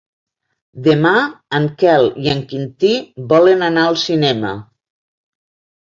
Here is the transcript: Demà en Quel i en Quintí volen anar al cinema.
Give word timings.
Demà 0.87 1.11
en 1.59 1.67
Quel 1.85 2.09
i 2.25 2.33
en 2.35 2.43
Quintí 2.55 2.93
volen 3.35 3.65
anar 3.71 3.87
al 3.93 4.03
cinema. 4.09 4.59